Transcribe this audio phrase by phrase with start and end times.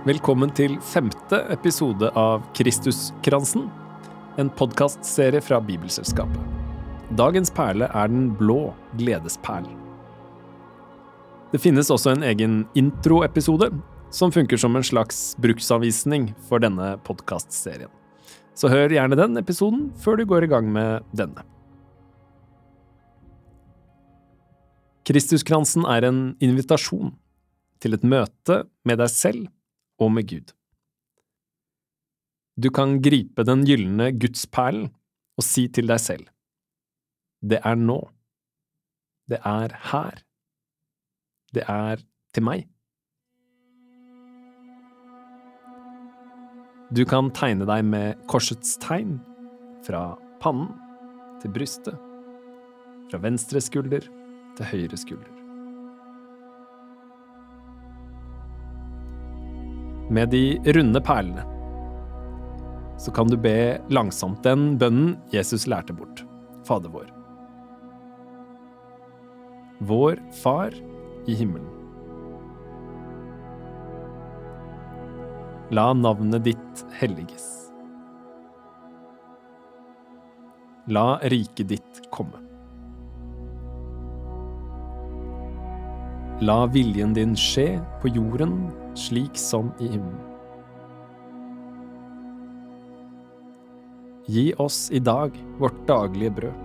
[0.00, 3.66] Velkommen til femte episode av Kristuskransen,
[4.40, 6.40] en podkastserie fra Bibelselskapet.
[7.20, 9.68] Dagens perle er den blå gledesperl.
[11.52, 13.68] Det finnes også en egen introepisode,
[14.08, 17.92] som funker som en slags bruksanvisning for denne podkastserien.
[18.56, 21.44] Så hør gjerne den episoden før du går i gang med denne.
[25.04, 27.18] Kristuskransen er en invitasjon
[27.84, 29.48] til et møte med deg selv
[30.00, 30.54] og med Gud.
[32.60, 34.90] Du kan gripe den gylne gudsperlen
[35.38, 36.26] og si til deg selv,
[37.40, 38.00] det er nå,
[39.30, 40.20] det er her,
[41.56, 42.02] det er
[42.34, 42.66] til meg.
[46.90, 49.20] Du kan tegne deg med korsets tegn,
[49.86, 50.74] fra pannen
[51.40, 51.96] til brystet,
[53.08, 54.04] fra venstre skulder
[54.58, 55.39] til høyre skulder.
[60.10, 61.46] Med de runde perlene
[63.00, 66.20] så kan du be langsomt den bønnen Jesus lærte bort,
[66.68, 67.06] Fader vår.
[69.88, 70.74] Vår Far
[71.24, 71.70] i himmelen.
[75.72, 77.48] La navnet ditt helliges.
[80.90, 82.49] La riket ditt komme.
[86.40, 88.54] La viljen din skje på jorden
[88.96, 90.22] slik som i himmelen.
[94.24, 96.64] Gi oss i dag vårt daglige brød.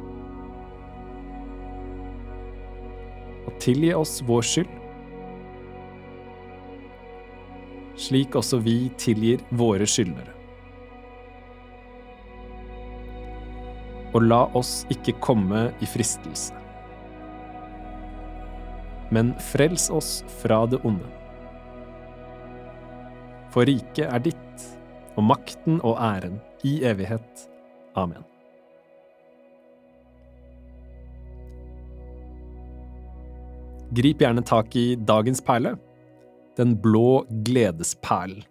[3.43, 4.73] Og tilgi oss vår skyld,
[7.99, 10.31] slik også vi tilgir våre skyldnere.
[14.15, 16.55] Og la oss ikke komme i fristelse,
[19.13, 21.09] men frels oss fra det onde.
[23.53, 24.69] For riket er ditt,
[25.15, 27.45] og makten og æren i evighet.
[27.95, 28.25] Amen.
[33.95, 35.75] Grip gjerne tak i dagens perle,
[36.57, 38.43] den blå gledesperlen,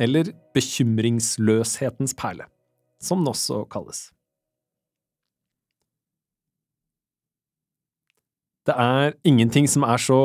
[0.00, 2.48] eller bekymringsløshetens perle,
[2.98, 4.08] som den også kalles.
[8.70, 10.20] Det er ingenting som er så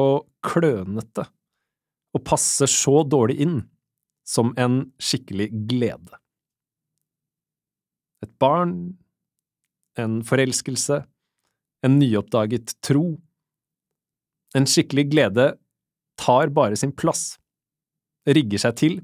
[0.46, 1.24] klønete
[2.14, 3.56] og passer så dårlig inn
[4.26, 6.20] som en skikkelig glede.
[8.22, 8.76] Et barn,
[9.98, 11.00] en forelskelse,
[11.86, 13.16] en nyoppdaget tro.
[14.54, 15.48] En skikkelig glede
[16.22, 17.40] tar bare sin plass,
[18.30, 19.00] rigger seg til,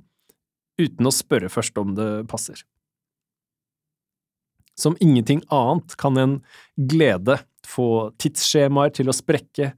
[0.77, 2.61] uten å spørre først om det passer.
[4.81, 6.39] Som ingenting annet kan en
[6.75, 7.37] glede
[7.67, 9.73] få tidsskjemaer til å sprekke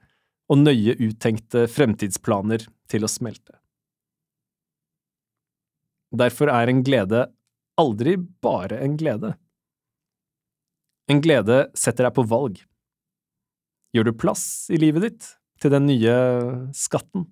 [0.51, 3.57] og nøye uttenkte fremtidsplaner til å smelte.
[6.13, 7.25] Derfor er en glede
[7.81, 9.33] aldri bare en glede.
[11.11, 12.59] En glede setter deg på valg.
[13.93, 15.31] Gjør du plass i livet ditt
[15.61, 16.13] til den nye
[16.77, 17.25] skatten?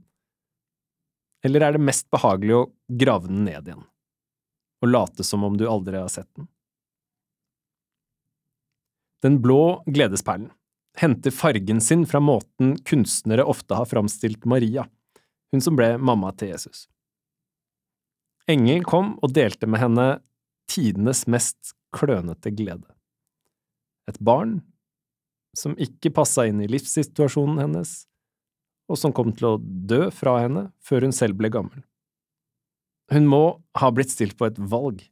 [1.45, 2.65] Eller er det mest behagelig å
[3.01, 3.85] grave den ned igjen,
[4.81, 6.49] og late som om du aldri har sett den?
[9.21, 10.49] Den blå gledesperlen
[10.97, 14.87] henter fargen sin fra måten kunstnere ofte har framstilt Maria,
[15.51, 16.87] hun som ble mamma til Jesus.
[18.49, 20.07] Engelen kom og delte med henne
[20.71, 22.87] tidenes mest klønete glede.
[24.09, 24.59] Et barn
[25.57, 27.93] som ikke passa inn i livssituasjonen hennes,
[28.91, 31.83] og som kom til å dø fra henne før hun selv ble gammel.
[33.11, 33.43] Hun må
[33.77, 35.03] ha blitt stilt på et valg.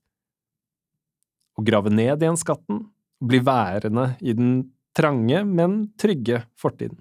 [1.59, 2.85] Å grave ned igjen skatten,
[3.19, 6.99] bli værende i den trange, men trygge fortiden.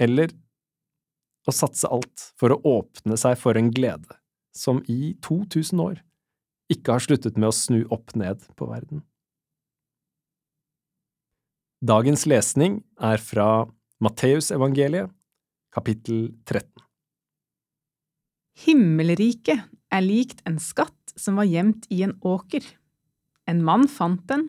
[0.00, 0.32] Eller
[1.48, 4.16] å satse alt for å åpne seg for en glede
[4.56, 6.00] som i 2000 år
[6.70, 9.02] ikke har sluttet med å snu opp ned på verden.
[11.80, 13.64] Dagens lesning er fra
[14.04, 15.08] Matteusevangeliet,
[15.72, 16.68] kapittel 13.
[18.60, 22.64] Himmelriket er likt en skatt som var gjemt i en åker.
[23.50, 24.48] En mann fant den,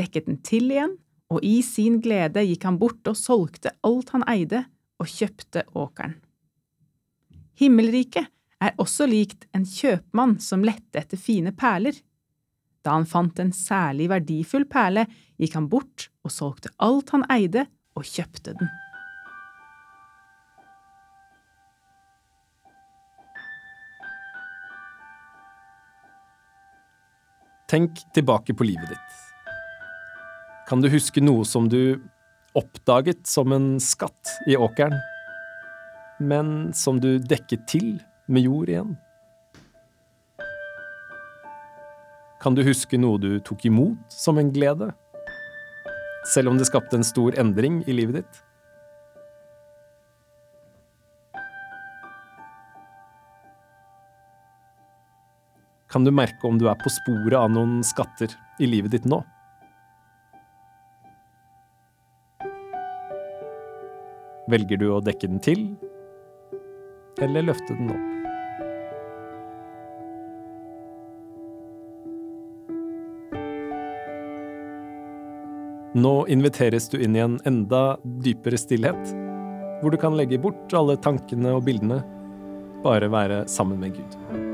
[0.00, 0.96] dekket den til igjen,
[1.28, 4.64] og i sin glede gikk han bort og solgte alt han eide,
[4.98, 6.16] og kjøpte åkeren.
[7.60, 8.26] Himmelriket
[8.62, 11.94] er også likt en kjøpmann som lette etter fine perler.
[12.82, 15.06] Da han fant en særlig verdifull perle,
[15.38, 17.68] gikk han bort og solgte alt han eide,
[17.98, 18.70] og kjøpte den.
[27.68, 29.16] Tenk tilbake på livet ditt.
[30.68, 32.00] Kan du huske noe som du
[32.56, 34.96] oppdaget som en skatt i åkeren,
[36.16, 37.90] men som du dekket til
[38.24, 38.96] med jord igjen?
[42.40, 44.88] Kan du huske noe du tok imot som en glede,
[46.32, 48.44] selv om det skapte en stor endring i livet ditt?
[55.88, 59.22] Kan du merke om du er på sporet av noen skatter i livet ditt nå?
[64.52, 65.64] Velger du å dekke den til,
[67.24, 68.04] eller løfte den opp?
[75.98, 79.14] Nå inviteres du inn i en enda dypere stillhet,
[79.80, 82.02] hvor du kan legge bort alle tankene og bildene,
[82.84, 84.47] bare være sammen med Gud.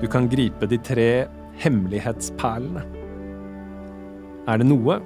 [0.00, 1.26] Du kan gripe de tre
[1.60, 2.82] hemmelighetsperlene.
[4.48, 4.96] Er det noe,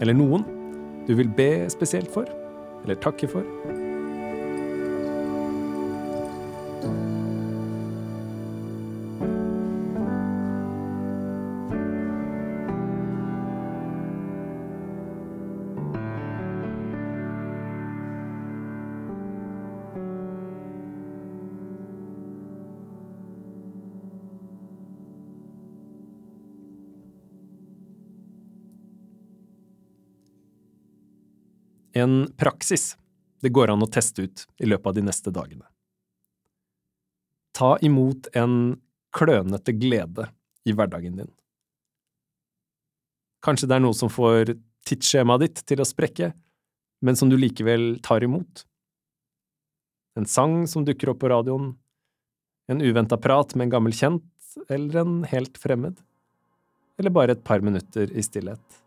[0.00, 0.46] eller noen,
[1.06, 2.24] du vil be spesielt for,
[2.82, 3.44] eller takke for?
[31.96, 32.94] En praksis
[33.40, 35.64] det går an å teste ut i løpet av de neste dagene.
[37.56, 38.76] Ta imot en
[39.16, 40.28] klønete glede
[40.68, 41.32] i hverdagen din.
[43.44, 44.56] Kanskje det er noe som får
[44.88, 46.32] tidsskjemaet ditt til å sprekke,
[47.00, 48.66] men som du likevel tar imot.
[50.16, 51.74] En sang som dukker opp på radioen,
[52.68, 54.26] en uventa prat med en gammel kjent
[54.72, 55.96] eller en helt fremmed,
[56.98, 58.82] eller bare et par minutter i stillhet.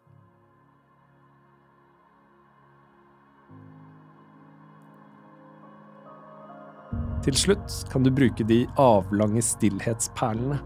[7.19, 10.61] Til slutt kan du bruke de avlange stillhetsperlene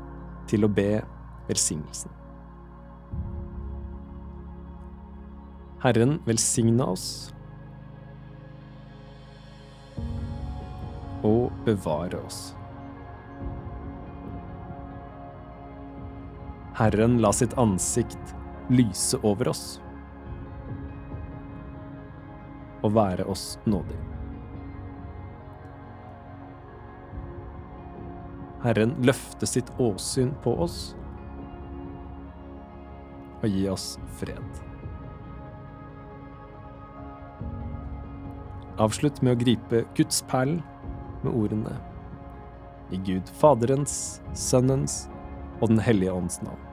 [0.52, 1.02] til å be
[1.48, 2.14] velsignelsen.
[5.84, 7.08] Herren velsigne oss
[11.26, 12.54] og bevare oss.
[16.78, 18.38] Herren la sitt ansikt
[18.70, 19.66] lyse over oss
[22.84, 24.13] og være oss nådig.
[28.64, 30.94] Herren løfte sitt åsyn på oss
[33.44, 34.62] og gi oss fred.
[38.82, 40.62] Avslutt med å gripe gudsperlen
[41.26, 41.76] med ordene
[42.94, 45.04] i Gud Faderens, Sønnens
[45.60, 46.73] og Den hellige ånds navn.